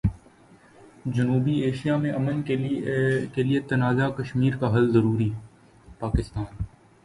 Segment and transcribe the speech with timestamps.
[1.15, 5.29] جنوبی ایشیا میں امن کیلئے تنازع کشمیر کا حل ضروری،
[5.99, 6.45] پاکستان